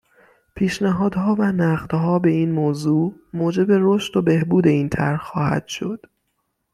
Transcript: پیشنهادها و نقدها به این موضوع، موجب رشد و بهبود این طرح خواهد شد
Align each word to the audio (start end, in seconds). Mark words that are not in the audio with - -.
پیشنهادها 0.55 1.35
و 1.39 1.41
نقدها 1.51 2.19
به 2.19 2.29
این 2.29 2.51
موضوع، 2.51 3.13
موجب 3.33 3.65
رشد 3.69 4.17
و 4.17 4.21
بهبود 4.21 4.67
این 4.67 4.89
طرح 4.89 5.19
خواهد 5.19 5.67
شد 5.67 6.01